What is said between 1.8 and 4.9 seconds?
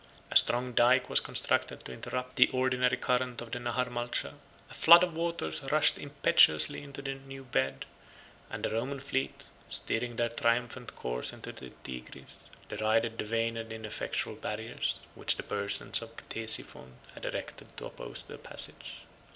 to interrupt the ordinary current of the Nahar Malcha: a